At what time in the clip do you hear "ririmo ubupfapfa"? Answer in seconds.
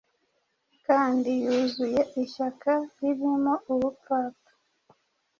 2.99-4.51